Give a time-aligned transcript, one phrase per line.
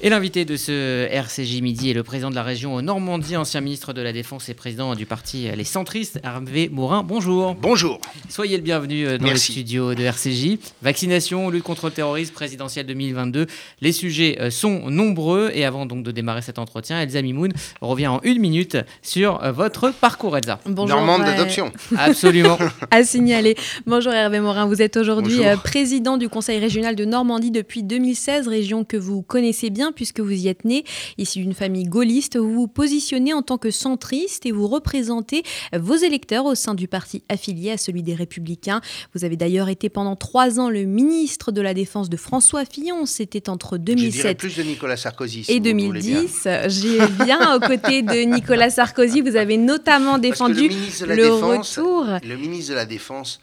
[0.00, 3.92] Et l'invité de ce RCJ Midi est le président de la région Normandie, ancien ministre
[3.92, 7.02] de la Défense et président du parti Les Centristes, Hervé Morin.
[7.02, 7.56] Bonjour.
[7.56, 8.00] Bonjour.
[8.28, 10.58] Soyez le bienvenu euh, dans le studio de RCJ.
[10.82, 13.46] Vaccination, lutte contre le terrorisme, présidentielle 2022.
[13.80, 15.50] Les sujets euh, sont nombreux.
[15.52, 19.50] Et avant donc de démarrer cet entretien, Elsa Mimoun revient en une minute sur euh,
[19.50, 20.60] votre parcours, Elsa.
[20.64, 20.96] Bonjour.
[20.96, 21.72] Normande d'adoption.
[21.96, 22.56] Absolument.
[22.92, 23.56] à signaler.
[23.84, 24.66] Bonjour Hervé Morin.
[24.66, 29.70] Vous êtes aujourd'hui président du Conseil régional de Normandie depuis 2016, région que vous connaissez
[29.70, 30.84] bien puisque vous y êtes né,
[31.18, 32.36] issu d'une famille gaulliste.
[32.36, 35.42] Vous vous positionnez en tant que centriste et vous représentez
[35.76, 38.80] vos électeurs au sein du parti affilié à celui des Républicains.
[39.14, 43.06] Vous avez d'ailleurs été pendant trois ans le ministre de la Défense de François Fillon.
[43.06, 46.48] C'était entre 2007 plus de Nicolas Sarkozy, et 2010.
[46.68, 49.20] J'ai bien aux côtés de Nicolas Sarkozy.
[49.20, 52.06] Vous avez notamment défendu le, retour.
[52.24, 53.40] Le ministre de la Défense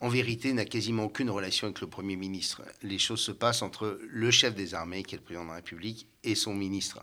[0.00, 2.62] en vérité, n'a quasiment aucune relation avec le Premier ministre.
[2.82, 5.56] Les choses se passent entre le chef des armées, qui est le président de la
[5.56, 7.00] République, et son ministre.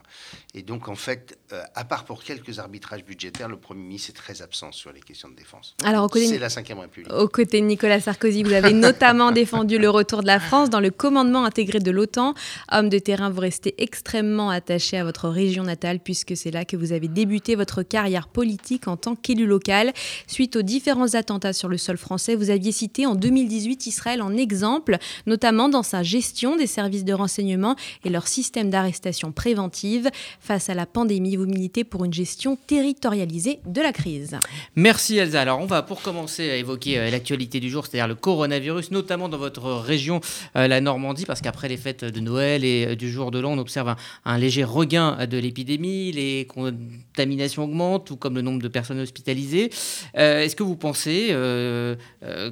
[0.54, 4.13] Et donc, en fait, euh, à part pour quelques arbitrages budgétaires, le Premier ministre est
[4.13, 5.76] très absent sur les questions de défense.
[5.84, 7.12] Alors, c'est la Ve République.
[7.12, 10.82] Aux côtés de Nicolas Sarkozy, vous avez notamment défendu le retour de la France dans
[10.82, 12.34] le commandement intégré de l'OTAN.
[12.71, 16.76] Homme de terrain, vous restez extrêmement attaché à votre région natale, puisque c'est là que
[16.76, 19.93] vous avez débuté votre carrière politique en tant qu'élu local.
[20.27, 24.35] Suite aux différents attentats sur le sol français, vous aviez cité en 2018 Israël en
[24.35, 30.09] exemple, notamment dans sa gestion des services de renseignement et leur système d'arrestation préventive.
[30.39, 34.37] Face à la pandémie, vous militez pour une gestion territorialisée de la crise.
[34.75, 35.41] Merci Elsa.
[35.41, 39.29] Alors on va pour commencer à évoquer euh, l'actualité du jour, c'est-à-dire le coronavirus, notamment
[39.29, 40.21] dans votre région,
[40.55, 43.53] euh, la Normandie, parce qu'après les fêtes de Noël et euh, du jour de l'an,
[43.53, 48.67] on observe un, léger regain de l'épidémie, les contaminations augmentent, tout comme le nombre de
[48.67, 49.69] personnes hospitalisées.
[50.15, 51.35] Est-ce que vous pensez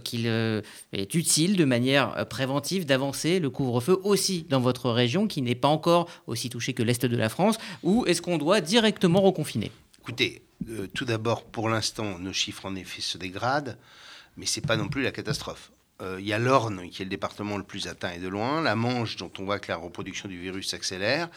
[0.03, 5.55] qu'il est utile de manière préventive d'avancer le couvre-feu aussi dans votre région qui n'est
[5.55, 9.71] pas encore aussi touché que l'Est de la France, ou est-ce qu'on doit directement reconfiner?
[9.99, 13.77] Écoutez, euh, tout d'abord, pour l'instant, nos chiffres en effet se dégradent,
[14.37, 15.71] mais ce n'est pas non plus la catastrophe.
[16.01, 18.61] Euh, il y a l'Orne, qui est le département le plus atteint et de loin,
[18.61, 21.29] la Manche, dont on voit que la reproduction du virus s'accélère,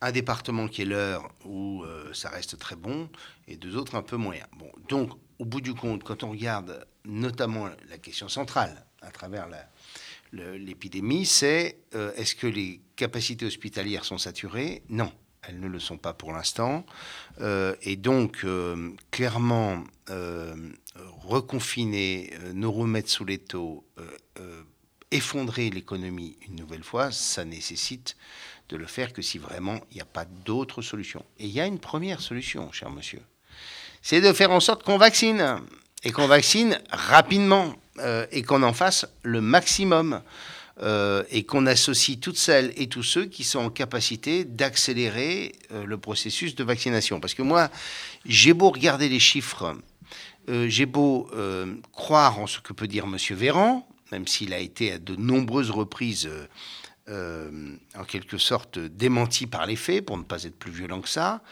[0.00, 3.08] un département qui est l'Eure, où euh, ça reste très bon,
[3.48, 4.48] et deux autres un peu moyens.
[4.58, 9.48] Bon, donc, au bout du compte, quand on regarde notamment la question centrale, à travers
[10.32, 15.12] l'épidémie, c'est euh, est-ce que les capacités hospitalières sont saturées Non,
[15.42, 16.84] elles ne le sont pas pour l'instant.
[17.40, 19.84] Euh, et donc, euh, clairement,
[21.22, 23.84] reconfiner, nous remettre sous les taux,
[25.10, 28.16] effondrer l'économie une nouvelle fois, ça nécessite
[28.68, 31.24] de le faire que si vraiment il n'y a pas d'autre solution.
[31.38, 33.22] Et il y a une première solution, cher monsieur.
[34.02, 35.60] C'est de faire en sorte qu'on vaccine.
[36.04, 37.74] Et qu'on vaccine rapidement.
[37.98, 40.22] Euh, et qu'on en fasse le maximum.
[40.82, 45.86] Euh, et qu'on associe toutes celles et tous ceux qui sont en capacité d'accélérer euh,
[45.86, 47.18] le processus de vaccination.
[47.18, 47.70] Parce que moi,
[48.26, 49.74] j'ai beau regarder les chiffres,
[50.48, 51.28] j'ai beau
[51.92, 53.16] croire en ce que peut dire M.
[53.30, 56.30] Véran, même s'il a été à de nombreuses reprises,
[57.08, 61.42] en quelque sorte, démenti par les faits, pour ne pas être plus violent que ça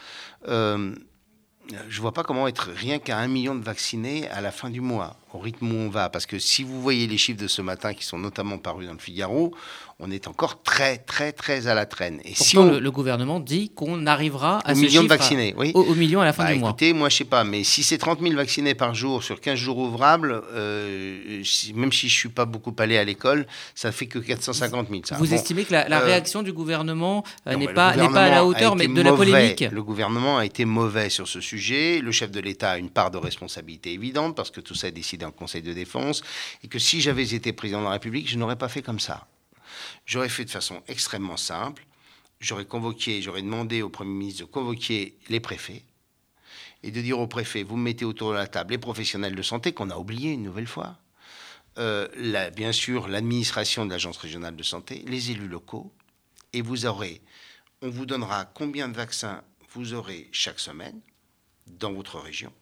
[1.89, 4.69] je ne vois pas comment être rien qu'à un million de vaccinés à la fin
[4.69, 6.09] du mois, au rythme où on va.
[6.09, 8.93] Parce que si vous voyez les chiffres de ce matin qui sont notamment parus dans
[8.93, 9.53] le Figaro,
[9.99, 12.19] on est encore très, très, très à la traîne.
[12.25, 15.71] Et si le, gouvernement dit qu'on arrivera à au million de vaccinés, oui.
[15.73, 16.69] Au, million à la fin bah, du mois.
[16.69, 19.57] Écoutez, moi, je sais pas, mais si c'est 30 000 vaccinés par jour sur 15
[19.57, 21.41] jours ouvrables, euh,
[21.75, 25.01] même si je suis pas beaucoup allé à l'école, ça fait que 450 000.
[25.17, 28.75] Vous estimez que la, euh, réaction du gouvernement euh, n'est pas, pas à la hauteur
[28.75, 32.01] mais de la polémique Le gouvernement a été mauvais sur ce sujet.
[32.01, 34.91] Le chef de l'État a une part de responsabilité évidente parce que tout ça est
[34.91, 36.23] décidé en Conseil de défense
[36.63, 39.27] et que si j'avais été président de la République, je n'aurais pas fait comme ça.
[40.05, 41.85] J'aurais fait de façon extrêmement simple.
[42.39, 45.83] J'aurais convoqué, j'aurais demandé au Premier ministre de convoquer les préfets
[46.83, 49.73] et de dire aux préfets, vous mettez autour de la table les professionnels de santé
[49.73, 50.99] qu'on a oubliés une nouvelle fois,
[51.79, 52.07] euh,
[52.51, 55.91] bien sûr l'administration de l'Agence régionale de santé, les élus locaux,
[56.53, 57.21] et vous aurez,
[57.81, 61.01] on vous donnera combien de vaccins vous aurez chaque semaine
[61.67, 62.53] dans votre région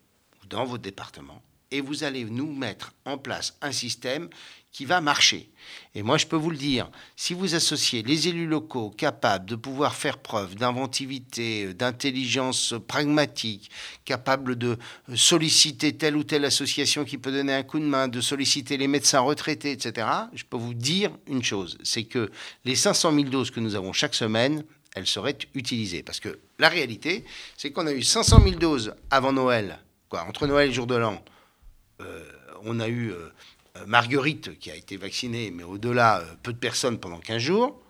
[0.42, 4.30] ou dans votre département, et vous allez nous mettre en place un système
[4.72, 5.50] qui va marcher.
[5.96, 9.56] Et moi, je peux vous le dire, si vous associez les élus locaux capables de
[9.56, 13.70] pouvoir faire preuve d'inventivité, d'intelligence pragmatique,
[14.06, 14.78] capables de
[15.16, 18.88] solliciter telle ou telle association qui peut donner un coup de main, de solliciter les
[18.88, 22.32] médecins retraités, etc., je peux vous dire une chose, c'est que
[22.66, 24.64] les 500 000 doses que nous avons chaque semaine,
[24.96, 26.04] elles seraient utilisées.
[26.04, 27.26] Parce que la réalité,
[27.58, 29.80] c'est qu'on a eu 500 000 doses avant Noël,
[30.10, 31.24] quoi, entre Noël et jour de l'an.
[32.04, 32.24] Euh,
[32.66, 33.12] on a eu...
[33.12, 33.30] Euh,
[33.88, 37.82] Marguerite, qui a été vaccinée, mais au-delà, euh, peu de personnes pendant 15 jours.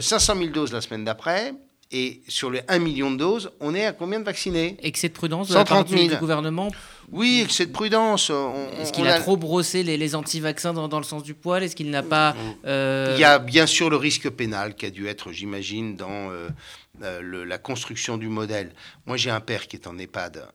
[0.00, 1.52] 500 euh, 000 doses la semaine d'après.
[1.92, 4.76] Et sur les 1 million de doses, on est à combien de vaccinés?
[4.80, 6.08] Excès de prudence de la part 130 000.
[6.10, 6.70] du gouvernement?
[7.10, 8.30] Oui, excès de prudence.
[8.78, 11.64] Est-ce qu'il a, trop brossé les, les anti-vaccins dans, dans le sens du poil?
[11.64, 12.36] Est-ce qu'il n'a pas...
[12.64, 16.30] euh, Il y a bien sûr le risque pénal qui a dû être, j'imagine, dans
[16.30, 16.48] euh,
[17.02, 18.72] euh, le- la construction du modèle.
[19.06, 20.46] Moi, j'ai un père qui est en EHPAD.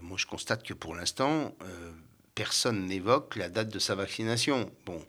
[0.00, 1.54] Moi, je constate que pour l'instant,
[2.38, 4.70] personne n'évoque la date de sa vaccination.
[4.86, 5.04] Bon,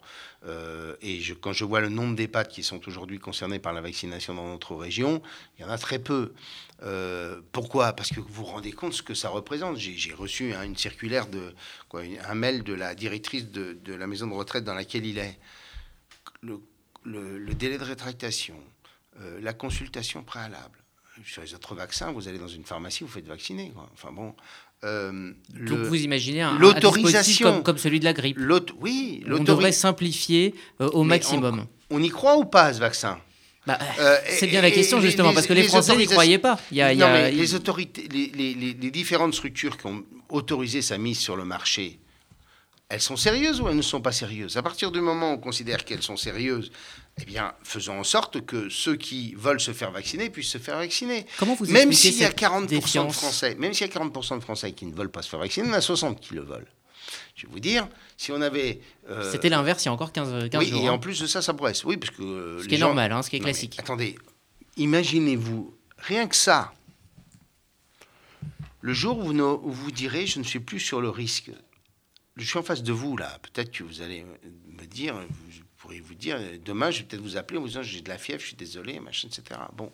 [0.48, 4.34] euh, et quand je vois le nombre d'EHPAD qui sont aujourd'hui concernés par la vaccination
[4.34, 5.22] dans notre région,
[5.56, 6.34] il y en a très peu.
[6.82, 7.94] Euh, pourquoi?
[7.94, 9.78] Parce que vous vous rendez compte ce que ça représente.
[9.78, 11.54] J'ai reçu hein, une circulaire de
[12.28, 15.38] un mail de la directrice de, la maison de retraite dans laquelle il est.
[16.42, 18.60] Le délai de rétractation,
[19.22, 20.80] euh, la consultation préalable.
[21.26, 23.72] Sur les autres vaccins, vous allez dans une pharmacie, vous faites vacciner.
[23.76, 23.90] quoi.
[23.94, 24.34] Enfin bon.
[24.86, 25.12] euh,
[25.50, 27.52] Donc le- vous imaginez un, l'autorisation.
[27.56, 28.38] comme, comme celui de la grippe.
[28.40, 31.66] l'aut- oui, On devrait simplifier euh, au Mais maximum.
[31.90, 33.20] On y croit ou pas à ce vaccin?
[33.68, 36.38] Bah, Euh, c'est bien la question justement, les- parce que les, les Français n'y croyaient
[36.40, 36.58] pas.
[36.72, 38.92] Il y a, il y Non, a- mais il- les autorités, les, les- les- les
[38.92, 42.00] différentes structures qui ont autorisé sa mise sur le marché,
[42.88, 44.56] elles sont sérieuses ou elles ne sont pas sérieuses?
[44.58, 46.72] À partir du moment où on considère qu'elles sont sérieuses,
[47.22, 50.78] eh bien, faisons en sorte que ceux qui veulent se faire vacciner puissent se faire
[50.78, 51.26] vacciner.
[51.38, 53.94] Comment vous Même s'il y a cette 40% de défiance Français, même s'il y a
[53.94, 56.20] 40% de Français qui ne veulent pas se faire vacciner, il y en a 60
[56.22, 56.68] qui le veulent.
[57.36, 57.88] Je vais vous dire,
[58.18, 58.82] si on avait...
[59.10, 60.82] euh, C'était l'inverse il y a encore 15, 15 oui, jours.
[60.84, 60.92] et hein.
[60.94, 61.84] en plus de ça, ça progresse.
[61.86, 62.22] Oui, parce que...
[62.22, 63.78] euh, Ce les qui est gens- normal, hein, ce qui est non, mais classique.
[63.80, 64.18] attendez,
[64.78, 66.74] imaginez-vous, rien que ça,
[68.82, 71.52] le jour où vous, où vous direz je ne suis plus sur le risque,
[72.38, 74.26] je suis en face de vous là, peut-être que vous allez
[74.68, 77.68] me dire, vous, je pourrais vous dire, demain je vais peut-être vous appeler en vous
[77.68, 79.60] disant j'ai de la fièvre, je suis désolé, machin, etc.
[79.74, 79.92] Bon,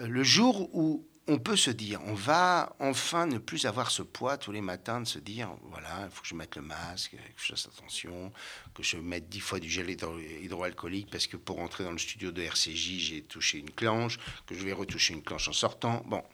[0.00, 4.02] Euh, le jour où on peut se dire, on va enfin ne plus avoir ce
[4.02, 7.12] poids tous les matins de se dire, voilà, il faut que je mette le masque,
[7.12, 8.32] que je fasse attention,
[8.74, 11.98] que je mette dix fois du gel hydro- hydroalcoolique parce que pour entrer dans le
[11.98, 16.02] studio de RCJ, j'ai touché une clanche, que je vais retoucher une clanche en sortant.
[16.06, 16.24] Bon,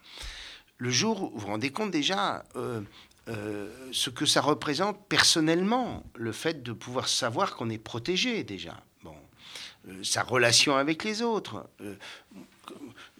[0.78, 2.80] le jour où vous vous rendez compte déjà euh,
[3.28, 8.80] euh, ce que ça représente personnellement, le fait de pouvoir savoir qu'on est protégé déjà.
[9.02, 9.14] Bon,
[9.88, 11.68] Euh, sa relation avec les autres.
[11.80, 11.96] Euh,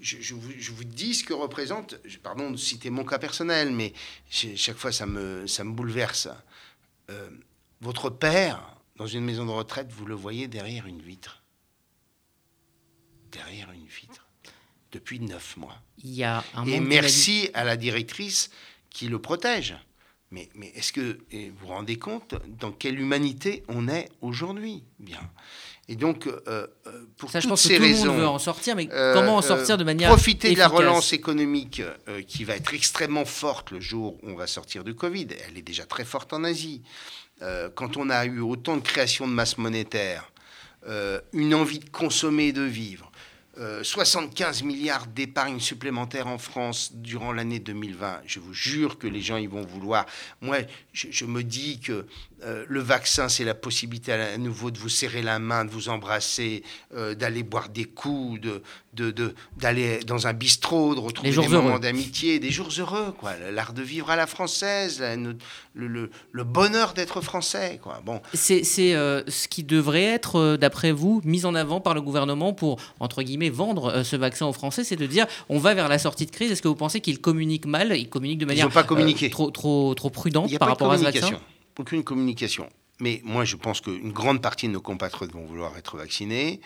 [0.00, 3.70] je, je vous, je vous dis ce que représente, pardon de citer mon cas personnel,
[3.70, 3.92] mais
[4.30, 6.28] chaque fois ça me, ça me bouleverse.
[7.80, 11.42] Votre père, dans une maison de retraite, vous le voyez derrière une vitre.
[13.32, 14.26] Derrière une vitre.
[14.92, 15.80] Depuis neuf mois.
[15.98, 18.50] Il y a un Et merci à la directrice
[18.90, 19.76] qui le protège.
[20.30, 24.84] Mais, mais est-ce que vous vous rendez compte dans quelle humanité on est aujourd'hui?
[24.98, 25.20] Bien.
[25.90, 26.66] Et donc, euh, euh,
[27.16, 28.88] pour Ça, je toutes pense que ces tout le raisons, monde veut en sortir, mais
[28.92, 32.74] euh, comment en sortir de manière Profiter de la relance économique euh, qui va être
[32.74, 35.28] extrêmement forte le jour où on va sortir du Covid.
[35.48, 36.82] Elle est déjà très forte en Asie.
[37.76, 40.32] Quand on a eu autant de création de masse monétaire,
[41.32, 43.12] une envie de consommer et de vivre,
[43.58, 48.20] euh, 75 milliards d'épargne supplémentaire en France durant l'année 2020.
[48.24, 50.06] Je vous jure que les gens ils vont vouloir.
[50.40, 50.58] Moi,
[50.92, 52.06] je me dis que
[52.44, 55.88] euh, le vaccin, c'est la possibilité à, nouveau de vous serrer la main, de vous
[55.88, 56.62] embrasser,
[56.94, 58.62] euh, d'aller boire des coups, de,
[58.94, 63.32] de, de- d'aller dans un bistrot, de retrouver des moments d'amitié, des jours heureux, quoi.
[63.52, 65.36] L'art de vivre à la française, la- le,
[65.74, 68.00] le- le bonheur d'être français, quoi.
[68.04, 72.00] Bon, C'est c'est, euh, ce qui devrait être, d'après vous, mis en avant par le
[72.00, 75.88] gouvernement pour, entre guillemets, vendre ce vaccin aux Français, c'est de dire on va vers
[75.88, 76.50] la sortie de crise.
[76.52, 79.28] Est-ce que vous pensez qu'ils communiquent mal Ils communiquent de manière n'ont pas communiqué.
[79.30, 81.38] trop, trop, trop prudente par rapport à ce vaccin?
[81.78, 82.68] Aucune communication.
[83.00, 86.60] Mais moi, je pense qu'une grande partie de nos compatriotes vont vouloir être vaccinés.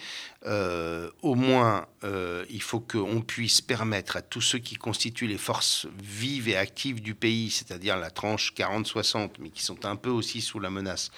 [0.47, 5.37] Euh, au moins, euh, il faut qu'on puisse permettre à tous ceux qui constituent les
[5.37, 10.09] forces vives et actives du pays, c'est-à-dire la tranche 40-60, mais qui sont un peu
[10.09, 11.11] aussi sous la menace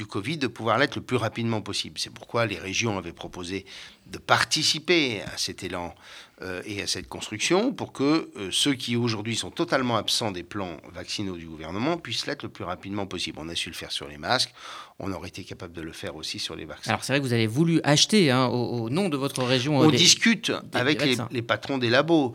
[0.00, 1.98] du Covid, de pouvoir l'être le plus rapidement possible.
[1.98, 3.66] C'est pourquoi les régions avaient proposé
[4.06, 5.94] de participer à cet élan
[6.40, 10.42] euh, et à cette construction pour que euh, ceux qui aujourd'hui sont totalement absents des
[10.42, 13.38] plans vaccinaux du gouvernement puissent l'être le plus rapidement possible.
[13.42, 14.54] On a su le faire sur les masques,
[14.98, 16.92] on aurait été capable de le faire aussi sur les vaccins.
[16.92, 19.78] Alors c'est vrai que vous avez voulu acheter hein, au, au nom de votre région.
[19.78, 22.32] on discute avec des les, les patrons des labos.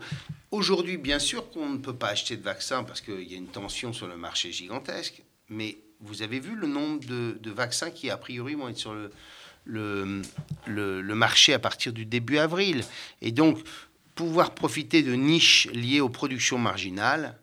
[0.52, 3.48] Aujourd'hui, bien sûr qu'on ne peut pas acheter de vaccins parce qu'il y a une
[3.48, 8.16] tension sur le marché gigantesque, mais vous avez vu le nombre de, vaccins qui, a
[8.16, 8.94] priori, vont être sur
[9.64, 10.22] le
[11.14, 12.84] marché à partir du début avril?
[13.22, 13.58] Et donc,
[14.14, 17.38] pouvoir profiter de niches liées aux productions marginales,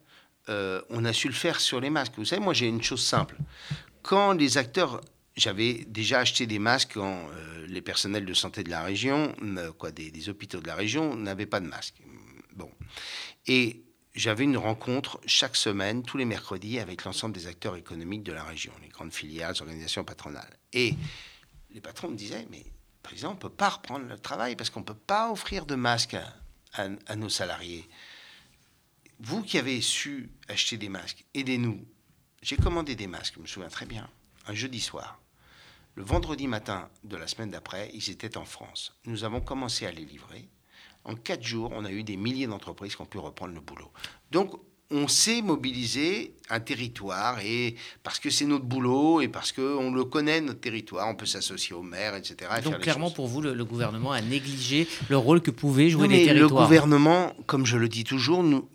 [0.50, 2.14] euh, on a su le faire sur les masques.
[2.18, 3.38] Vous savez, moi, j'ai une chose simple.
[4.02, 5.00] Quand les acteurs
[5.36, 9.72] j'avais déjà acheté des masques quand euh, les personnels de santé de la région, euh,
[9.72, 11.96] quoi, des, des hôpitaux de la région, n'avaient pas de masques.
[12.56, 12.70] Bon.
[13.48, 13.82] Et
[14.16, 18.44] j'avais une rencontre chaque semaine, tous les mercredis, avec l'ensemble des acteurs économiques de la
[18.44, 20.58] région, les grandes filiales, les organisations patronales.
[20.72, 20.96] Et
[21.72, 22.64] les patrons me disaient, mais
[23.02, 25.76] président, on ne peut pas reprendre le travail parce qu'on ne peut pas offrir de
[25.76, 26.16] masques
[26.74, 27.90] à, à, nos salariés.
[29.20, 31.86] Vous qui avez su acheter des masques, aidez-nous.
[32.42, 34.10] J'ai commandé des masques, je me souviens très bien,
[34.48, 35.20] un jeudi soir.
[35.96, 38.96] Le vendredi matin de la semaine d'après, ils étaient en France.
[39.06, 40.50] Nous avons commencé à les livrer.
[41.06, 43.92] En quatre jours, on a eu des milliers d'entreprises qui ont pu reprendre le boulot.
[44.32, 44.54] Donc,
[44.94, 50.04] on sait mobiliser un territoire et parce que c'est notre boulot et parce qu'on le
[50.04, 52.52] connaît notre territoire, on peut s'associer au maire, etc.
[52.64, 56.62] Donc clairement pour vous, le, gouvernement a négligé le rôle que pouvaient jouer les territoires.
[56.62, 58.68] Le gouvernement, comme je le dis toujours, nous,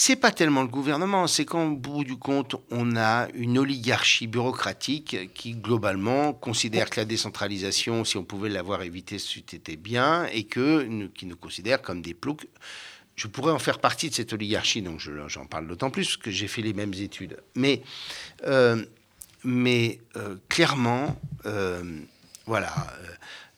[0.00, 5.34] c'est pas tellement le gouvernement, c'est qu'au bout du compte, on a une oligarchie bureaucratique
[5.34, 11.08] qui, globalement, considère que la décentralisation, si on pouvait l'avoir évité, c'était bien, et que,
[11.08, 12.46] qui nous considère comme des ploucs
[13.16, 16.46] je pourrais en faire partie de cette oligarchie, donc j'en parle d'autant plus que j'ai
[16.46, 17.36] fait les mêmes études.
[17.56, 17.82] Mais,
[18.44, 18.84] euh,
[19.42, 21.82] mais euh, clairement, euh,
[22.46, 22.72] voilà,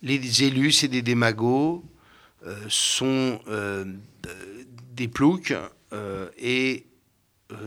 [0.00, 1.84] les élus, c'est des démagos,
[2.70, 3.38] sont
[4.94, 5.52] des ploucs,
[5.92, 6.86] et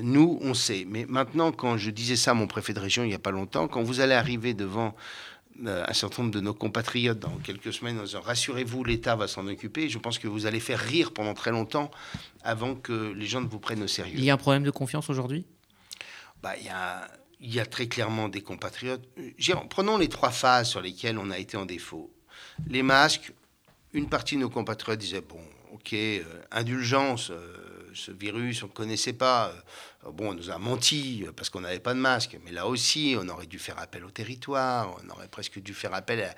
[0.02, 0.86] nous, on sait.
[0.88, 3.32] Mais maintenant, quand je disais ça à mon préfet de région il n'y a pas
[3.32, 4.96] longtemps, quand vous allez arriver devant
[5.66, 9.28] euh, un certain nombre de nos compatriotes dans quelques semaines en disant rassurez-vous, l'État va
[9.28, 9.88] s'en occuper.
[9.88, 11.92] Je pense que vous allez faire rire pendant très longtemps
[12.44, 14.16] avant que les gens ne vous prennent au sérieux.
[14.18, 15.46] Il y a un problème de confiance aujourd'hui?
[16.42, 17.08] Bah, il, y a,
[17.40, 19.08] il y a très clairement des compatriotes.
[19.70, 22.12] Prenons les trois phases sur lesquelles on a été en défaut.
[22.68, 23.32] Les masques,
[23.94, 25.40] une partie de nos compatriotes disaient bon,
[25.74, 27.32] ok, euh, indulgence.
[27.32, 27.58] Euh,
[27.96, 29.54] ce virus, on ne connaissait pas.
[30.06, 33.16] Euh, bon, on nous a menti parce qu'on n'avait pas de masque, mais là aussi,
[33.20, 36.34] on aurait dû faire appel au territoire, on aurait presque dû faire appel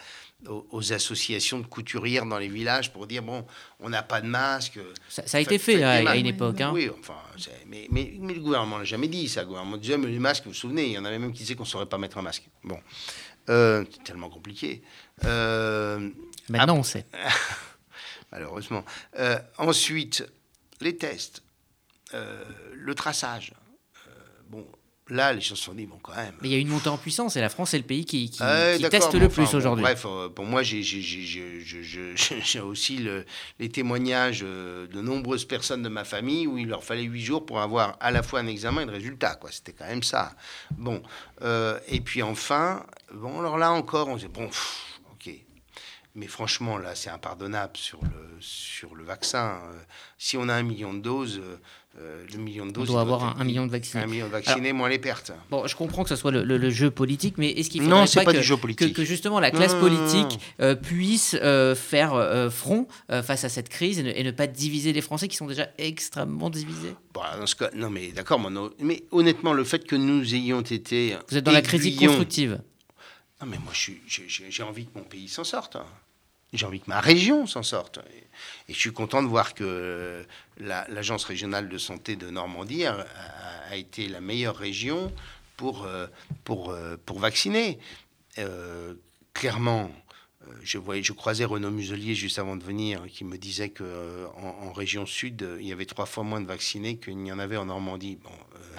[0.47, 3.45] aux, associations de couturières dans les villages pour dire, bon,
[3.79, 4.79] on n'a pas de masque.
[5.07, 6.59] Ça, a été fait à, une époque.
[6.59, 6.71] Hein.
[6.73, 7.15] Oui, enfin,
[7.67, 9.41] mais, mais, le gouvernement l'a jamais dit, ça.
[9.41, 11.39] Le gouvernement disait, mais les masques, vous vous souvenez, il y en avait même qui
[11.39, 12.43] disaient qu'on ne saurait pas mettre un masque.
[12.65, 12.79] Bon,
[13.49, 14.83] euh, c'est tellement compliqué.
[15.23, 16.09] Euh,
[16.49, 17.05] Maintenant, on sait.
[18.35, 18.83] Malheureusement.
[19.17, 20.25] Euh, ensuite,
[20.81, 21.41] les tests.
[22.13, 23.53] Euh, le traçage.
[24.07, 24.11] Euh,
[24.49, 24.67] bon,
[25.07, 26.33] là, les choses sont dit, bon, quand même.
[26.41, 28.29] Mais il y a une montée en puissance et la France est le pays qui,
[28.29, 28.39] qui,
[28.89, 29.83] teste le plus aujourd'hui.
[29.83, 33.25] bref, pour moi, j'ai aussi le,
[33.59, 37.61] les témoignages de nombreuses personnes de ma famille où il leur fallait huit jours pour
[37.61, 39.39] avoir à la fois un examen et le résultat.
[39.49, 40.35] C'était quand même ça.
[40.71, 41.01] Bon,
[41.87, 44.94] et puis enfin, bon, alors là encore, on s'est bon, ok.
[46.15, 49.59] Mais franchement, là, c'est impardonnable sur le, sur le vaccin.
[50.17, 51.41] si on a un million de doses,
[51.97, 52.89] euh, le million de doses.
[52.89, 54.03] On doit avoir un, million de vaccinés.
[54.03, 55.31] Un million de vaccinés, moins les pertes.
[55.49, 58.41] Bon, je comprends que ce soit le, jeu politique, mais est-ce qu'il faudrait pas, que,
[58.41, 58.93] jeu politique.
[58.93, 64.23] Que, justement la classe politique euh, puisse euh, faire front face à cette crise et
[64.23, 66.95] ne, pas diviser les Français qui sont déjà extrêmement divisés?
[67.13, 68.41] Bah, dans ce cas, Non, mais d'accord,
[68.79, 71.15] mais honnêtement, le fait que nous ayons été.
[71.29, 72.59] Vous êtes dans la critique constructive
[73.41, 75.77] Non, mais moi, j'ai envie que mon pays s'en sorte.
[76.55, 77.99] J'ai envie que ma région s'en sorte.
[78.67, 80.25] Et, je suis content de voir que
[80.57, 83.05] l'Agence régionale de santé de Normandie a,
[83.75, 85.11] été la meilleure région
[85.57, 86.07] pour, euh,
[86.43, 87.79] pour, euh, pour vacciner.
[88.37, 88.93] Euh,
[89.33, 89.91] clairement,
[90.61, 93.85] je, voyais, je croisais Renaud Muselier juste avant de venir qui me disait qu'en
[94.35, 97.57] en, région sud, il y avait trois fois moins de vaccinés qu'il n'y en avait
[97.57, 98.17] en Normandie.
[98.17, 98.77] Bon, euh,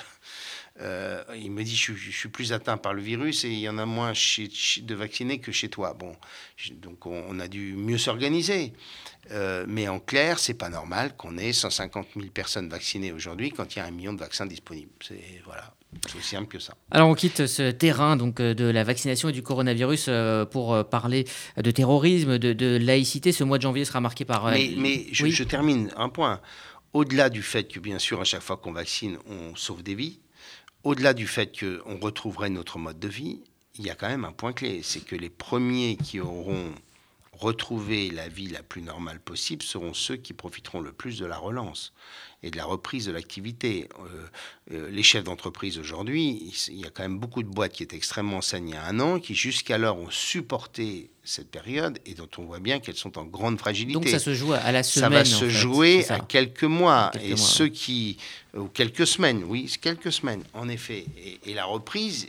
[0.81, 3.87] il me dit je, suis plus atteint par le virus et il y en a
[3.87, 5.95] moins de vaccinés que chez toi.
[5.95, 6.15] Bon,
[6.83, 8.73] donc on, a dû mieux s'organiser.
[9.33, 13.75] Euh, mais en clair, c'est pas normal qu'on ait 150 000 personnes vaccinées aujourd'hui quand
[13.75, 14.93] il y a un million de vaccins disponibles.
[15.01, 15.75] C'est voilà.
[16.07, 16.75] C'est aussi simple que ça.
[16.91, 20.11] Alors on quitte ce terrain donc euh, de la vaccination et du coronavirus
[20.51, 21.25] pour parler
[21.57, 23.33] de terrorisme, de, laïcité.
[23.33, 24.51] Ce mois de janvier sera marqué par.
[24.51, 26.41] Mais, mais je, je, termine un point.
[26.93, 30.21] Au-delà du fait que bien sûr à chaque fois qu'on vaccine, on sauve des vies,
[30.87, 33.41] au-delà du fait qu'on retrouverait notre mode de vie,
[33.75, 36.73] il y a quand même un point clé, c'est que les premiers qui auront
[37.33, 41.39] retrouvé la vie la plus normale possible seront ceux qui profiteront le plus de la
[41.39, 41.93] relance
[42.47, 43.89] et de la reprise de l'activité.
[43.99, 44.27] Euh,
[44.73, 47.97] euh, les chefs d'entreprise aujourd'hui, il y a quand même beaucoup de boîtes qui étaient
[47.97, 52.29] extrêmement saines il y a un an, qui jusqu'alors ont supporté cette période et dont
[52.39, 53.95] on voit bien qu'elles sont en grande fragilité.
[53.95, 55.11] Donc ça se joue à la semaine.
[55.11, 57.11] Ça va se jouer à quelques mois.
[57.21, 58.17] et ceux qui,
[58.55, 61.05] euh, ou quelques semaines, oui, quelques semaines, en effet.
[61.45, 62.29] Et, la reprise,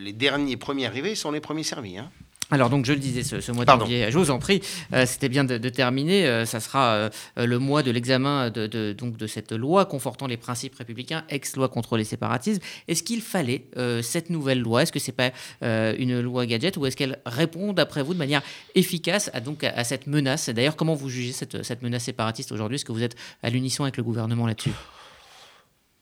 [0.00, 1.98] les derniers premiers arrivés sont les premiers servis.
[1.98, 2.10] Hein.
[2.50, 4.60] Alors donc je le disais, ce, mois de janvier, je vous en prie,
[4.92, 6.26] euh, c'était bien de, terminer.
[6.26, 10.36] Euh, ça sera euh, le mois de l'examen de, donc de cette loi confortant les
[10.36, 12.60] principes républicains, ex-loi contre les séparatismes.
[12.86, 13.64] Est-ce qu'il fallait
[14.02, 14.82] cette nouvelle loi?
[14.82, 15.32] Est-ce que c'est pas
[15.62, 18.42] une loi gadget ou est-ce qu'elle répond, d'après vous, de manière
[18.74, 20.48] efficace à, donc, à, cette menace?
[20.48, 22.76] D'ailleurs, comment vous jugez cette, cette menace séparatiste aujourd'hui?
[22.76, 24.72] Est-ce que vous êtes à l'unisson avec le gouvernement là-dessus?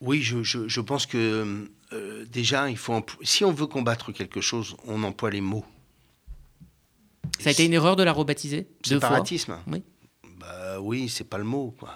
[0.00, 1.68] Oui, je, je, pense que
[2.30, 5.64] déjà, il faut si on veut combattre quelque chose, on emploie les mots.
[7.38, 9.82] Ça a été une erreur de la rebaptiser Séparatisme Oui.
[10.38, 11.74] Bah oui, c'est pas le mot.
[11.78, 11.94] Quoi.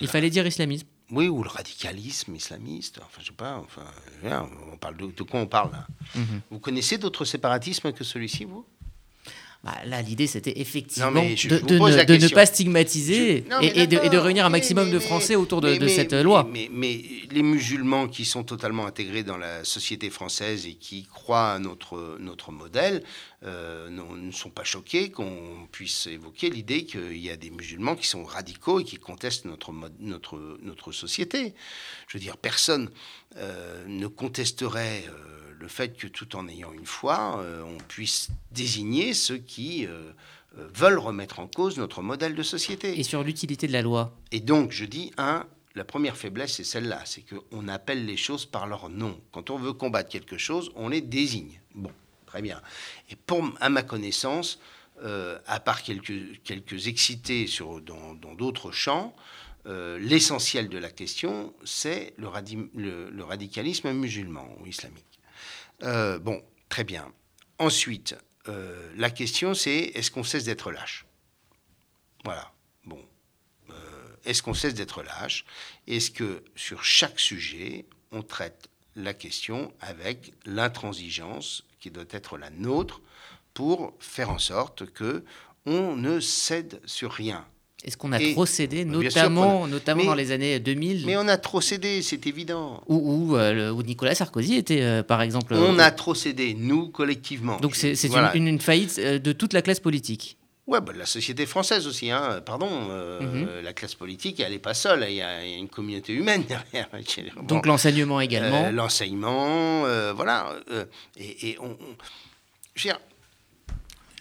[0.00, 0.86] Il fallait dire islamisme.
[1.10, 3.00] Oui, ou le radicalisme islamiste.
[3.04, 3.58] Enfin, je sais pas.
[3.58, 3.84] Enfin,
[4.72, 6.40] on parle de, quoi on parle là mhm.
[6.50, 8.64] Vous connaissez d'autres séparatismes que celui-ci, vous?
[9.64, 14.98] Bah, là, l'idée, c'était effectivement de, ne, pas stigmatiser et, de, réunir un maximum de
[14.98, 16.48] Français autour de, cette loi.
[16.50, 16.68] Mais,
[17.30, 22.18] les musulmans qui sont totalement intégrés dans la société française et qui croient à notre,
[22.18, 23.04] notre modèle
[23.44, 28.06] euh, ne sont pas choqués qu'on puisse évoquer l'idée qu'il y a des musulmans qui
[28.06, 31.54] sont radicaux et qui contestent notre, notre, notre société.
[32.08, 32.90] Je veux dire, personne
[33.36, 35.04] euh, ne contesterait...
[35.08, 39.86] Euh, le fait que tout en ayant une foi, euh, on puisse désigner ceux qui
[39.86, 40.10] euh,
[40.58, 42.98] euh, veulent remettre en cause notre modèle de société.
[42.98, 46.64] Et sur l'utilité de la loi Et donc, je dis, un, la première faiblesse, c'est
[46.64, 49.18] celle-là, c'est qu'on appelle les choses par leur nom.
[49.30, 51.60] Quand on veut combattre quelque chose, on les désigne.
[51.76, 51.92] Bon,
[52.26, 52.60] très bien.
[53.08, 54.58] Et pour, à ma connaissance,
[55.46, 59.16] à part quelques, quelques excités sur, dans d'autres champs,
[59.64, 62.28] l'essentiel de la question, c'est le,
[63.10, 65.12] le, radicalisme musulman ou islamique.
[65.82, 67.12] Euh, bon, très bien.
[67.58, 68.16] Ensuite,
[68.48, 71.06] euh, la question c'est est-ce qu'on cesse d'être lâche?
[72.24, 72.52] Voilà.
[72.84, 73.04] Bon.
[73.70, 73.74] Euh,
[74.24, 75.44] est-ce qu'on cesse d'être lâche?
[75.86, 82.50] Est-ce que sur chaque sujet, on traite la question avec l'intransigeance qui doit être la
[82.50, 83.00] nôtre
[83.54, 85.24] pour faire en sorte que
[85.66, 87.46] on ne cède sur rien?
[87.84, 91.60] Est-ce qu'on a trop cédé, notamment, notamment dans les années 2000 Mais on a trop
[91.60, 92.80] cédé, c'est évident.
[92.86, 95.54] Où, euh, Nicolas Sarkozy était, euh, par exemple.
[95.54, 97.56] On a trop cédé, nous, collectivement.
[97.58, 97.94] Donc c'est
[98.34, 100.36] une, faillite euh, de toute la classe politique
[100.68, 102.40] Ouais, bah, la société française aussi, hein.
[102.46, 102.70] pardon.
[103.20, 103.48] Mhm.
[103.64, 106.88] La classe politique, elle n'est pas seule, il y, a une communauté humaine derrière.
[107.42, 109.82] Donc l'enseignement également L'enseignement,
[110.14, 110.54] voilà.
[111.16, 111.76] et, et on,
[112.76, 113.00] dire,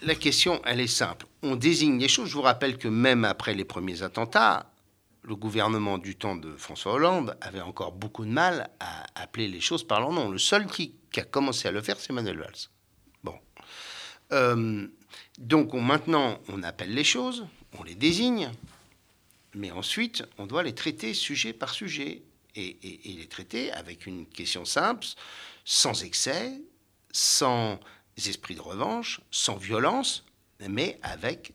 [0.01, 1.27] la question, elle est simple.
[1.43, 2.29] On désigne les choses.
[2.29, 4.71] Je vous rappelle que même après les premiers attentats,
[5.24, 9.62] le gouvernement du temps de François Hollande avait encore beaucoup de mal à appeler les
[9.62, 10.30] choses par leur nom.
[10.30, 12.69] Le seul qui, a commencé à le faire, c'est Manuel Valls.
[13.23, 13.36] Bon.
[14.32, 14.88] Euh,
[15.38, 17.45] donc maintenant, on appelle les choses,
[17.77, 18.51] on les désigne,
[19.54, 22.23] mais ensuite, on doit les traiter sujet par sujet.
[22.56, 25.06] et les traiter avec une question simple,
[25.63, 26.60] sans excès,
[27.12, 27.80] sans
[28.17, 30.25] esprits de revanche, sans violence,
[30.69, 31.54] mais avec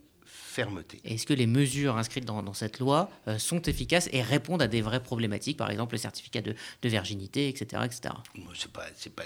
[0.56, 1.00] fermeté.
[1.04, 4.80] Est-ce que les mesures inscrites dans, cette loi euh, sont efficaces et répondent à des
[4.80, 7.82] vraies problématiques, par exemple le certificat de, virginité, etc.
[7.84, 8.14] etc.
[8.54, 9.24] C'est pas, pas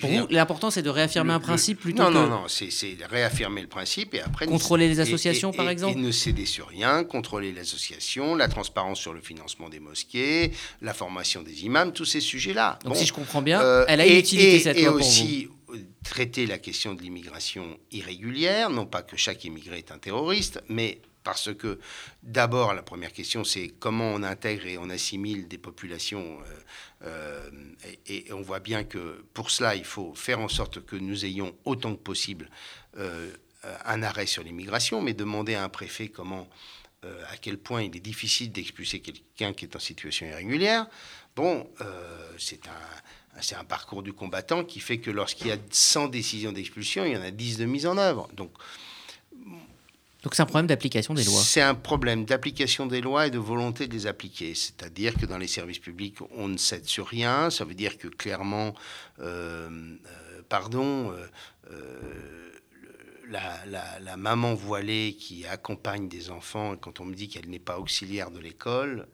[0.00, 2.14] Pour vous, l'important, c'est de réaffirmer un principe plutôt non, que...
[2.14, 2.70] Non, non, c'est
[3.08, 4.46] réaffirmer le principe et après...
[4.46, 9.12] Contrôler les associations, par exemple et, ne céder sur rien, contrôler l'association, la transparence sur
[9.12, 10.50] le financement des mosquées,
[10.82, 12.80] la formation des imams, tous ces sujets-là.
[12.84, 15.48] Donc, si je comprends bien, euh, elle a une utilité, cette loi, pour aussi,
[16.04, 21.00] traiter la question de l'immigration irrégulière, non pas que chaque immigré est un terroriste, mais
[21.26, 21.80] parce que
[22.22, 26.38] d'abord, la première question, c'est comment on intègre et on assimile des populations.
[27.02, 27.50] Euh, euh,
[28.06, 31.52] et, on voit bien que pour cela, il faut faire en sorte que nous ayons
[31.64, 32.48] autant que possible
[32.96, 33.32] euh,
[33.84, 36.48] un arrêt sur l'immigration, mais demander à un préfet comment,
[37.02, 40.86] à quel point il est difficile d'expulser quelqu'un qui est en situation irrégulière.
[41.34, 41.68] Bon,
[42.38, 46.52] c'est un c'est un parcours du combattant qui fait que lorsqu'il y a 100 décisions
[46.52, 48.28] d'expulsion, il y en a 10 de mise en œuvre.
[48.34, 48.50] Donc,
[50.26, 51.40] donc c'est un problème d'application des lois.
[51.40, 54.54] C'est un problème d'application des lois et de volonté de les appliquer.
[54.56, 57.48] C'est-à-dire que dans les services publics, on ne cède sur rien.
[57.50, 58.74] Ça veut dire que clairement,
[59.20, 61.12] euh, euh, pardon,
[61.70, 62.50] euh,
[63.28, 67.78] la, la, maman voilée qui accompagne des enfants, quand on me dit qu'elle n'est pas
[67.78, 69.08] auxiliaire de l'école,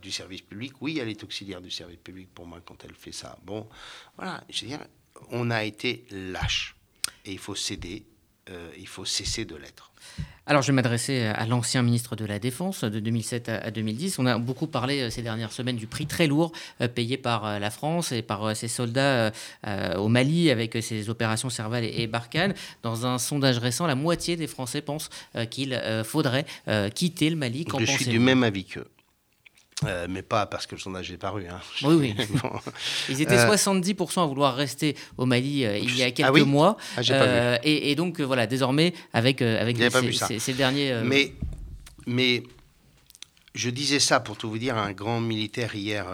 [0.00, 0.72] du service public.
[0.80, 3.38] Oui, elle est auxiliaire du service public pour moi quand elle fait ça.
[3.44, 3.68] Bon,
[4.16, 4.84] voilà, je veux dire,
[5.30, 6.76] on a été lâche
[7.24, 8.04] et il faut céder,
[8.50, 9.90] euh, il faut cesser de l'être.
[10.46, 14.18] Alors, je vais m'adresser à l'ancien ministre de la Défense de 2007 à 2010.
[14.18, 17.60] On a beaucoup parlé euh, ces dernières semaines du prix très lourd euh, payé par
[17.60, 19.32] la France et par ses soldats
[19.96, 22.54] au Mali avec ses opérations Serval et Barkhane.
[22.82, 25.10] Dans un sondage récent, la moitié des Français pensent
[25.50, 26.46] qu'il faudrait
[26.94, 27.66] quitter le Mali.
[27.78, 28.86] je suis du même avis qu'eux.
[29.86, 31.46] Euh, mais pas parce que le sondage est paru.
[31.48, 31.60] Hein.
[31.82, 32.14] Oui, oui.
[33.08, 36.40] Ils étaient 70% euh, à vouloir rester au Mali euh, il y a ah quelques
[36.40, 36.76] mois.
[36.96, 39.78] Ah, et, donc, voilà, désormais, avec, avec
[40.12, 41.00] ces, ces, derniers.
[41.04, 41.32] Mais,
[42.06, 42.42] mais
[43.54, 46.06] je disais ça pour tout vous dire à un grand militaire hier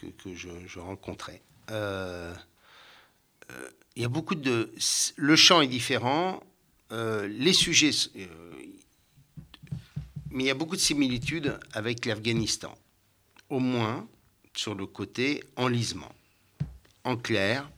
[0.00, 1.40] que, que, je, je rencontrais.
[1.70, 2.32] il
[3.96, 4.72] y a beaucoup de.
[5.16, 6.42] Le champ est différent.
[6.90, 7.90] les sujets.
[10.30, 12.76] mais il y a beaucoup de similitudes avec l'Afghanistan
[13.50, 14.08] au moins
[14.56, 16.12] sur le côté enlisement.
[17.04, 17.70] En clair,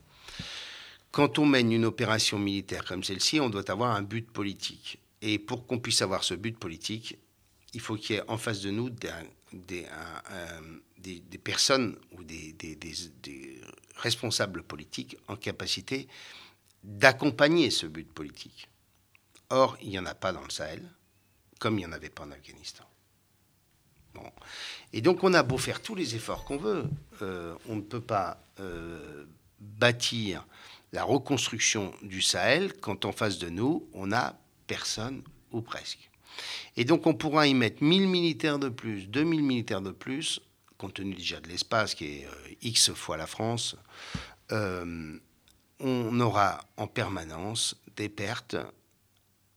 [1.11, 4.99] quand on mène une opération militaire comme celle-ci, on doit avoir un but politique.
[5.21, 7.17] Et pour qu'on puisse avoir ce but politique,
[7.73, 9.11] il faut qu'il y ait en face de nous des,
[10.97, 12.55] des, personnes ou des,
[13.95, 16.07] responsables politiques en capacité
[16.83, 18.69] d'accompagner ce but politique.
[19.49, 20.87] Or, il n'y en a pas dans le Sahel,
[21.59, 22.83] comme il n'y en avait pas en Afghanistan.
[24.93, 26.85] Et donc, on a beau faire tous les efforts qu'on veut,
[27.21, 29.25] euh, on ne peut pas euh,
[29.59, 30.45] bâtir
[30.93, 36.09] la reconstruction du Sahel quand en face de nous, on n'a personne ou presque.
[36.77, 40.39] Et donc, on pourra y mettre 1000 militaires de plus, 2000 militaires de plus,
[40.77, 43.75] compte tenu déjà de l'espace qui est euh, X fois la France,
[45.79, 48.55] on aura en permanence des pertes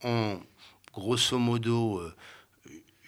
[0.03, 0.41] en
[0.93, 2.03] grosso modo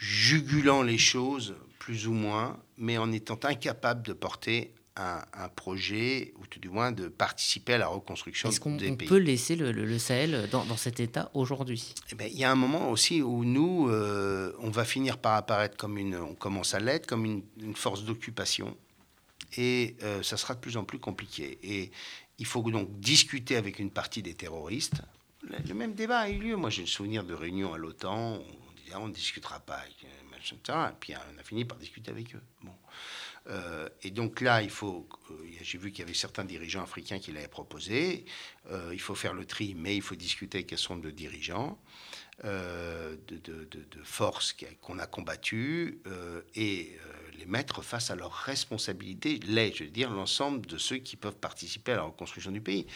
[0.03, 6.47] jugulant les choses plus ou moins, mais en étant incapable de porter un, projet, ou
[6.47, 10.77] tout du moins de participer à la reconstruction Est-ce qu'on peut laisser le, Sahel dans,
[10.77, 11.95] cet état aujourd'hui?
[12.11, 15.35] Eh ben, Il y a un moment aussi où nous, euh, on va finir par
[15.35, 17.43] apparaître comme une, on commence à l'être, comme une,
[17.75, 18.77] force d'occupation,
[19.57, 21.59] et euh, ça sera de plus en plus compliqué.
[21.63, 21.91] Et
[22.39, 25.01] il faut donc discuter avec une partie des terroristes.
[25.43, 26.57] Le, même débat a eu lieu.
[26.57, 28.41] Moi, j'ai le souvenir de réunions à l'OTAN.
[29.01, 30.05] On ne discutera pas avec
[30.45, 32.43] et puis on a fini par discuter avec eux.
[32.63, 32.75] Bon.
[33.49, 35.09] Euh, et donc là, il faut.
[35.61, 38.25] J'ai vu qu'il y avait certains dirigeants africains qui l'avaient proposé.
[38.71, 41.79] Euh, il faut faire le tri, mais il faut discuter avec un nombre de dirigeants,
[42.45, 46.01] euh, de, de, de, forces qu'on a combattues
[46.55, 46.97] et
[47.39, 51.37] les mettre face à leurs responsabilités, les, je veux dire, l'ensemble de ceux qui peuvent
[51.37, 52.87] participer à la reconstruction du pays.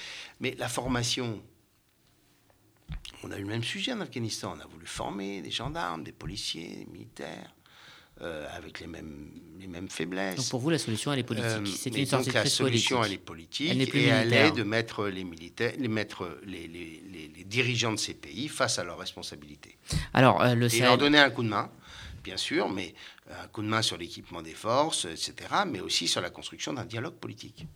[0.41, 1.43] Mais la formation,
[3.25, 4.55] on a eu le même sujet en Afghanistan.
[4.57, 7.53] On a voulu former des gendarmes, des policiers, des militaires.
[8.23, 9.29] Euh, avec les mêmes,
[9.61, 10.37] les mêmes faiblesses.
[10.37, 11.51] Donc pour vous, la solution, elle est politique.
[11.51, 13.69] Euh, c'est une sorte de la solution, elle est politique.
[13.71, 17.99] Elle et elle est de mettre les militaires, les, mettre les, les, les, dirigeants de
[17.99, 19.77] ces pays face à leurs responsabilités.
[20.15, 21.71] Alors, euh, le et leur donner un coup de main,
[22.25, 22.95] bien sûr, mais
[23.31, 25.35] un coup de main sur l'équipement des forces, etc.,
[25.67, 27.67] mais aussi sur la construction d'un dialogue politique.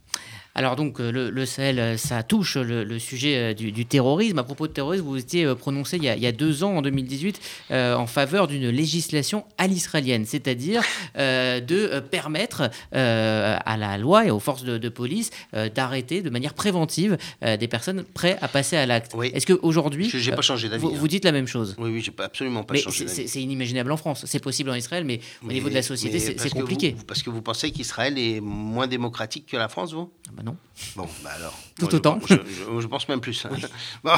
[0.53, 4.37] Alors donc euh, le, Sahel, euh, ça touche le, sujet euh, du, terrorisme.
[4.39, 7.39] À propos de terrorisme, vous étiez prononcé il y, a, deux ans, en 2018,
[7.71, 10.81] en faveur d'une législation à l'israélienne, c'est-à-dire
[11.15, 15.31] de permettre à la loi et aux forces de, police
[15.73, 19.13] d'arrêter de manière préventive des personnes prêtes à passer à l'acte.
[19.21, 20.81] Est-ce qu'aujourd'hui, j'ai pas changé d'avis.
[20.81, 21.75] Vous, vous, dites la même chose?
[21.77, 23.27] Oui, oui, j'ai absolument pas changé d'avis.
[23.27, 24.25] C'est inimaginable en France.
[24.25, 26.95] C'est possible en Israël, mais, au niveau de la société, c'est compliqué.
[27.07, 30.11] parce que vous pensez qu'Israël est moins démocratique que la France, vous?
[30.27, 30.55] Ah bah non.
[30.95, 31.57] Bon, bah alors.
[31.79, 32.19] Tout autant.
[32.27, 33.45] Je, pense même plus.
[33.45, 33.49] Hein.
[34.03, 34.13] Bon,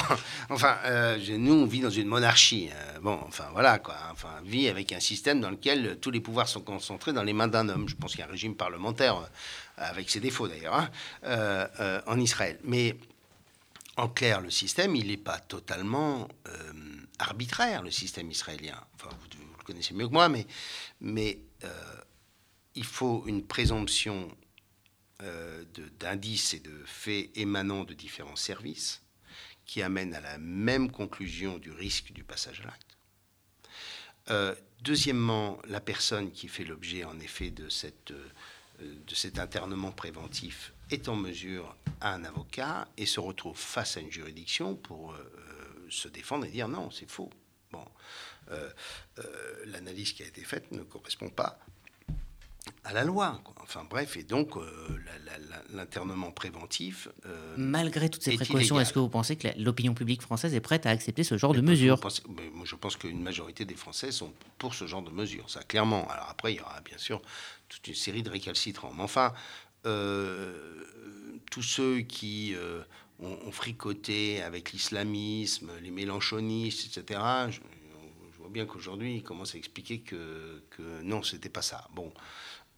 [0.50, 2.70] enfin, euh, nous, on vit dans une monarchie.
[2.72, 3.00] Hein.
[3.02, 3.96] bon, enfin, voilà, quoi.
[4.12, 7.34] Enfin, on vit avec un système dans lequel tous les pouvoirs sont concentrés dans les
[7.34, 7.88] mains d'un homme.
[7.88, 9.26] Je pense qu'il y a un régime parlementaire, euh,
[9.78, 10.90] avec ses défauts d'ailleurs, hein,
[11.26, 12.60] euh, en Israël.
[12.64, 12.98] Mais
[13.96, 16.28] en clair, le système, il n'est pas totalement
[17.20, 18.76] arbitraire, le système israélien.
[18.96, 20.46] Enfin, vous, vous, le connaissez mieux que moi, mais,
[21.04, 21.40] mais
[22.76, 24.36] il faut une présomption
[25.22, 25.64] euh,
[26.00, 29.02] d'indices et de faits émanant de différents services
[29.66, 32.98] qui amènent à la même conclusion du risque du passage à l'acte.
[34.30, 37.68] Euh, deuxièmement, la personne qui fait l'objet en effet de,
[38.12, 38.30] euh,
[38.80, 44.02] de cet internement préventif est en mesure à un avocat et se retrouve face à
[44.02, 45.16] une juridiction pour
[45.90, 47.30] se défendre et dire non, c'est faux.
[49.18, 49.24] Bon,
[49.66, 51.60] l'analyse qui a été faite ne correspond pas
[52.84, 53.42] à la loi.
[53.62, 54.64] Enfin bref, et donc euh,
[55.72, 57.08] l'internement préventif.
[57.26, 60.86] Euh, Malgré toutes ces précautions, est-ce que vous pensez que l'opinion publique française est prête
[60.86, 64.76] à accepter ce genre de mesures Moi, je pense qu'une majorité des Français sont pour
[64.76, 66.08] ce genre de mesures, ça clairement.
[66.10, 67.22] Alors après, il y aura bien sûr
[67.70, 68.94] toute une série de récalcitrants.
[68.96, 69.34] Mais enfin,
[69.86, 70.84] euh,
[71.52, 72.56] tous ceux qui
[73.20, 77.60] ont, fricoté avec l'islamisme, les mélanchonistes, etc., je,
[78.50, 81.88] bien qu'aujourd'hui, ils commencent à expliquer que, que non, c'était pas ça.
[81.94, 82.14] Bon.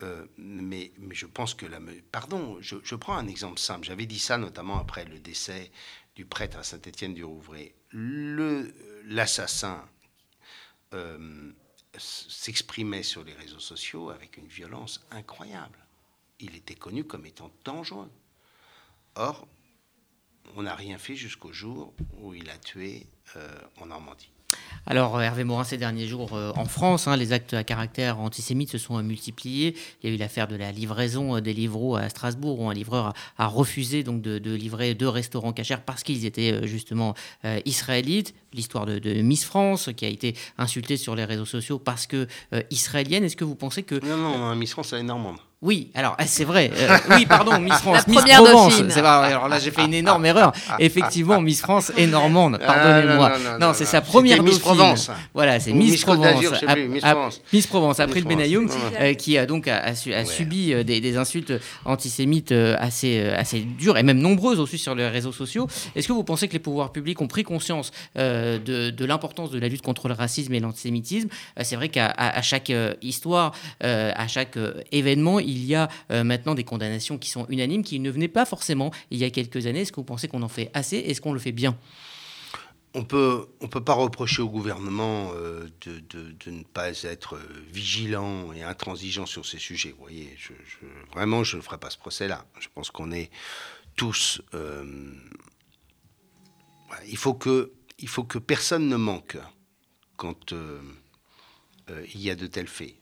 [0.03, 1.79] Euh, mais, mais, je pense que la...
[2.11, 3.85] Pardon, je, prends un exemple simple.
[3.85, 5.71] J'avais dit ça notamment après le décès
[6.15, 7.73] du prêtre à Saint-Étienne du Rouvray.
[7.93, 9.87] L'assassin
[10.93, 11.51] euh,
[11.97, 15.79] s'exprimait sur les réseaux sociaux avec une violence incroyable.
[16.39, 18.11] Il était connu comme étant dangereux.
[19.15, 19.47] Or,
[20.55, 24.34] on n'a rien fait jusqu'au jour où il a tué euh, en Normandie.
[24.87, 28.69] Alors, Hervé Morin, ces derniers jours euh, en France, hein, les actes à caractère antisémite
[28.69, 29.75] se sont multipliés.
[30.03, 32.73] Il y a eu l'affaire de la livraison euh, des livreaux à Strasbourg, où un
[32.73, 37.15] livreur a, refusé donc de, livrer deux restaurants cachers parce qu'ils étaient euh, justement
[37.65, 38.35] israélites.
[38.53, 42.27] L'histoire de, Miss France, qui a été insultée sur les réseaux sociaux parce que
[42.69, 43.23] israélienne.
[43.23, 43.95] Est-ce que vous pensez que...
[44.05, 45.37] Non, non, Miss France, elle est normande.
[45.65, 46.69] Oui, alors eh, c'est vrai.
[46.77, 48.75] Euh, oui, pardon, Miss France, Miss Provence.
[48.89, 50.51] C'est vrai, alors là, j'ai fait une énorme erreur.
[50.77, 52.59] Effectivement, Miss France est normande.
[52.61, 53.29] Ah, Pardonnez-moi.
[53.29, 54.59] non, non, non, non, non, c'est sa première Miss.
[54.59, 55.09] Provence.
[55.33, 56.39] Voilà, c'est Miss, Miss Provence.
[56.39, 57.41] Miss ap- Provence.
[57.51, 58.29] Miss Provence, après Miss le.
[58.29, 58.69] Benayoum,
[59.01, 60.25] euh, qui a donc a, a su- a Ouais.
[60.25, 61.51] subi euh, des, des insultes
[61.83, 65.67] antisémites assez, assez dures et même nombreuses aussi sur les réseaux sociaux.
[65.95, 68.57] Est-ce que vous pensez que les pouvoirs publics ont pris conscience de,
[68.91, 71.29] de l'importance de la lutte contre le racisme et l'antisémitisme?
[71.61, 73.51] C'est vrai qu'à chaque histoire,
[73.81, 74.57] à chaque
[74.91, 78.45] événement, il y a euh, maintenant des condamnations qui sont unanimes, qui ne venaient pas
[78.45, 79.81] forcément il y a quelques années.
[79.81, 80.97] Est-ce que vous pensez qu'on en fait assez?
[80.97, 81.77] Est-ce qu'on le fait bien?
[82.93, 88.53] On peut, on peut pas reprocher au gouvernement euh, de, ne pas être euh, vigilant
[88.53, 89.91] et intransigeant sur ces sujets.
[89.91, 90.33] Vous voyez,
[91.13, 92.45] vraiment, je ne ferai pas ce procès-là.
[92.59, 93.29] Je pense qu'on est
[93.97, 94.41] tous.
[97.07, 99.37] il faut que, il faut que personne ne manque
[100.15, 100.53] quand
[101.89, 102.95] il y a de tels faits.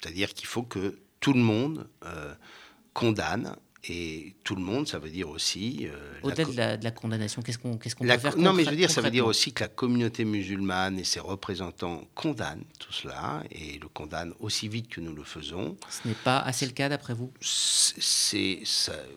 [0.00, 2.34] C'est-à-dire qu'il faut que tout le monde euh,
[2.92, 3.56] condamne.
[3.88, 5.86] Et tout le monde, ça veut dire aussi...
[5.86, 8.64] euh, Au-delà de la, de la condamnation, qu'est-ce qu'on qu'on la peut faire non, mais
[8.64, 12.64] je veux dire, ça veut dire aussi que la communauté musulmane et ses représentants condamnent
[12.80, 15.76] tout cela et le condamnent aussi vite que nous le faisons.
[15.88, 17.32] Ce n'est pas assez le cas d'après vous?
[17.40, 18.62] C'est,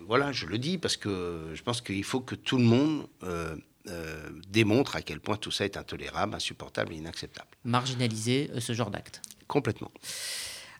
[0.07, 3.55] voilà, je le dis parce que je pense qu'il faut que tout le monde euh,
[3.87, 7.49] euh, démontre à quel point tout ça est intolérable, insupportable et inacceptable.
[7.63, 9.21] Marginaliser euh, ce genre d'acte.
[9.47, 9.91] Complètement.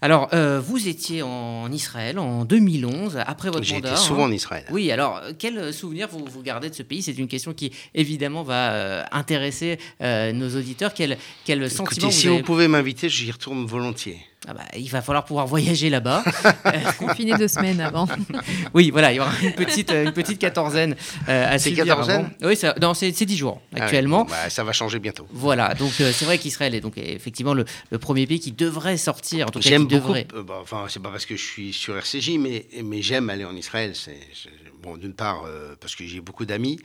[0.02, 3.90] Alors, euh, vous étiez en Israël en 2011, après votre mandat.
[3.90, 4.30] été souvent hein.
[4.30, 4.66] en Israël.
[4.72, 7.02] Oui, alors, euh, quel souvenir vous, vous gardez de ce pays?
[7.02, 10.94] C'est une question qui, évidemment, va euh, intéresser euh, nos auditeurs.
[10.94, 14.20] Quel, quel sentiment Écoutez, vous si avez vous pouvez m'inviter, j'y retourne volontiers.
[14.52, 16.24] Ah bah, Il va falloir pouvoir voyager là-bas.
[16.98, 18.08] Confiné deux semaines avant.
[18.74, 20.96] oui, voilà, il y aura une petite, euh, une petite quatorzaine
[21.28, 22.32] euh, à C'est quatorzaine?
[22.42, 24.24] Oui, ça- non, c'est c'est 10 jours Ah oui, actuellement.
[24.24, 25.28] bon, bah, ça va changer bientôt.
[25.32, 28.98] Voilà, donc euh, c'est vrai qu'Israël est donc effectivement le, le premier pays qui devrait
[28.98, 30.08] sortir, en tout cas qui J'aime beaucoup.
[30.08, 30.28] devrait.
[30.34, 33.46] euh, bah, enfin, c'est pas parce que je suis sur RCJ, mais, mais j'aime aller
[33.46, 33.92] en Israël.
[33.94, 34.50] C'est c'est-
[34.82, 36.80] bon, d'une part euh, parce que j'ai beaucoup d'amis,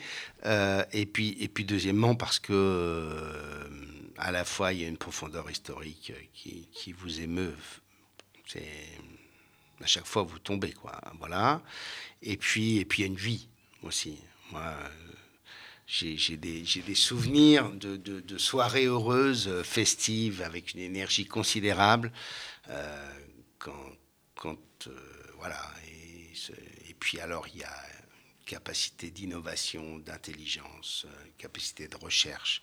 [0.45, 3.65] euh, et puis et puis deuxièmement parce que euh,
[4.25, 7.57] à la fois il y a une profondeur historique euh, qui, qui vous émeut.
[8.47, 8.67] C'est
[9.83, 10.99] à chaque fois vous tombez quoi.
[11.19, 11.63] Voilà.
[12.23, 13.49] Et puis et puis il y a une vie
[13.83, 14.19] aussi.
[14.51, 14.75] Moi.
[15.87, 22.11] j'ai des, des souvenirs de, de- soirées heureuses, euh, festives, avec une énergie considérable.
[22.71, 23.21] euh,
[23.59, 23.93] quand,
[24.35, 24.89] quand,
[25.39, 25.61] voilà.
[25.89, 27.77] Et, puis alors, il y a
[28.47, 31.07] capacité d'innovation, d'intelligence,
[31.39, 32.63] capacité de recherche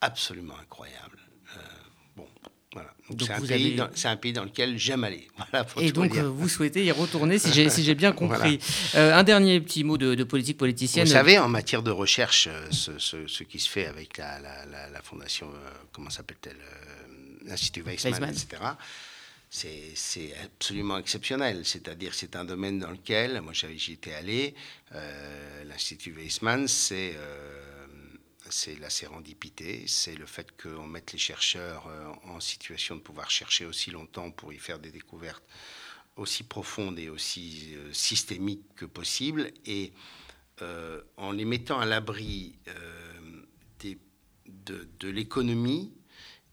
[0.00, 1.18] absolument incroyable.
[1.56, 1.60] Euh,
[2.16, 2.26] bon,
[2.72, 2.92] voilà.
[3.18, 3.76] C'est un, avez-
[4.08, 5.28] un pays dans lequel j'aime aller.
[5.50, 6.30] Voilà, Et donc, dire.
[6.32, 8.58] vous souhaitez y retourner, si j'ai si bien compris.
[8.94, 11.06] Euh, un dernier petit mot de, de politique politicienne.
[11.06, 14.40] Vous savez, en matière de recherche, euh, ce, ce- ce qui se fait avec la,
[14.40, 16.56] la- la- la fondation, euh, comment s'appelle-t-elle
[17.46, 18.30] L'Institut Weizmann, Weizmann.
[18.34, 18.62] etc.
[19.48, 21.64] C'est absolument exceptionnel.
[21.64, 24.54] C'est-à-dire, c'est un domaine dans lequel, moi j'y étais allé,
[25.64, 27.16] l'Institut Weizmann, c'est
[28.50, 33.30] c'est la sérendipité, c'est le fait qu'on mette les chercheurs euh, en situation de pouvoir
[33.30, 35.44] chercher aussi longtemps pour y faire des découvertes
[36.16, 39.52] aussi profondes et aussi euh, systémiques que possible.
[39.66, 39.92] Et
[40.62, 42.58] euh, en les mettant à l'abri
[44.48, 45.92] de, de l'économie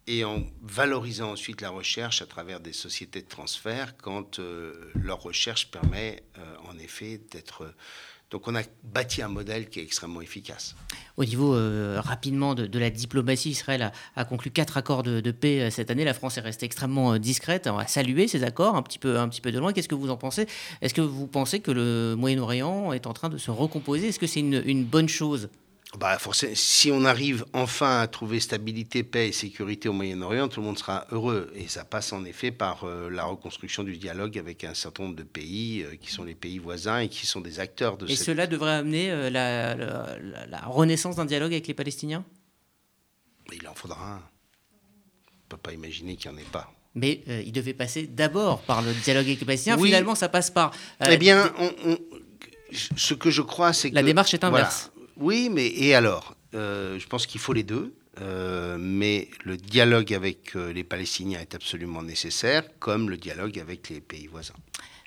[0.08, 5.72] et en valorisant ensuite la recherche à travers des sociétés de transfert quand leur recherche
[5.72, 6.24] permet
[6.66, 7.74] en effet d'être...
[8.34, 10.76] Donc on a bâti un modèle qui est extrêmement efficace.
[11.18, 15.70] Au niveau euh, rapidement de, la diplomatie, Israël a, conclu quatre accords de, paix euh,
[15.70, 16.04] cette année.
[16.04, 17.68] La France est restée extrêmement euh, discrète.
[17.68, 19.72] On a salué ces accords un petit peu, un petit peu de loin.
[19.72, 20.48] Qu'est-ce que vous en pensez?
[20.82, 24.08] Est-ce que vous pensez que le Moyen-Orient est en train de se recomposer?
[24.08, 25.50] Est-ce que c'est une bonne chose?
[26.00, 30.60] Bah, forcément, si on arrive enfin à trouver stabilité, paix et sécurité au Moyen-Orient, tout
[30.60, 31.52] le monde sera heureux.
[31.56, 35.16] Et ça passe en effet par euh, la reconstruction du dialogue avec un certain nombre
[35.16, 38.16] de pays euh, qui sont les pays voisins et qui sont des acteurs de Et
[38.16, 38.26] cette...
[38.26, 42.26] cela devrait amener euh, la, la- la- la renaissance d'un dialogue avec les Palestiniens?
[43.54, 44.16] Il en faudra un.
[44.18, 46.74] On ne peut pas imaginer qu'il n'y en ait pas.
[46.96, 49.78] Mais il devait passer d'abord par le dialogue avec les Palestiniens.
[49.78, 49.90] Oui.
[49.90, 50.72] Finalement, ça passe par.
[51.08, 51.98] eh bien, on- on-
[52.96, 53.96] ce que je crois, c'est que...
[53.96, 54.70] La démarche est voilà.
[55.18, 56.36] Oui, mais et alors?
[56.56, 57.94] Euh, Je pense qu'il faut les deux.
[58.22, 63.90] euh, mais le dialogue avec euh, les Palestiniens est absolument nécessaire, comme le dialogue avec
[63.90, 64.54] les pays voisins.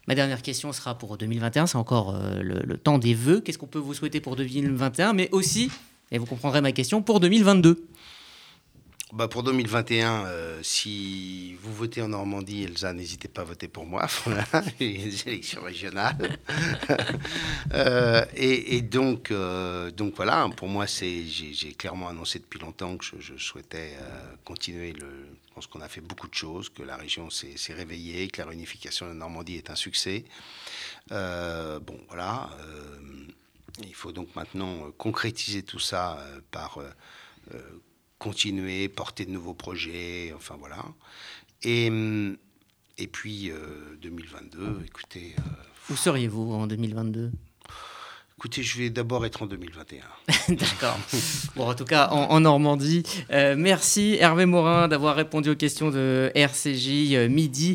[0.08, 1.66] Ma dernière question sera pour 2021.
[1.68, 3.40] C'est encore le, le temps des vœux.
[3.40, 5.70] Qu'est-ce qu'on peut vous souhaiter pour 2021 Mais aussi,
[6.12, 7.84] et vous comprendrez ma question, pour 2022
[9.12, 13.86] bah pour 2021, euh, si vous votez en Normandie, Elsa, n'hésitez pas à voter pour
[13.86, 14.08] moi.
[14.24, 14.44] Voilà,
[14.80, 16.38] les élections régionales.
[17.72, 23.36] Euh, et, donc, euh, donc voilà, pour moi, j'ai, clairement annoncé depuis longtemps que je,
[23.36, 23.94] souhaitais
[24.44, 24.94] continuer.
[24.98, 25.04] Je
[25.54, 29.06] pense qu'on a fait beaucoup de choses, que la région s'est, réveillée, que la réunification
[29.06, 30.24] de la Normandie est un succès.
[31.10, 32.50] bon, voilà.
[33.80, 36.78] il faut donc maintenant concrétiser tout ça par
[38.18, 40.84] continuer, porter de nouveaux projets, enfin voilà.
[41.62, 42.36] Et, hum,
[42.98, 43.50] et puis
[44.00, 45.34] 2022, euh, écoutez.
[45.38, 47.30] Euh, Où seriez-vous en 2022
[48.38, 50.02] Écoutez, je vais d'abord être en 2021.
[50.54, 50.98] D'accord.
[51.56, 53.02] Bon, en tout cas, en, Normandie.
[53.30, 57.74] Euh, merci Hervé Morin d'avoir répondu aux questions de RCJ Midi.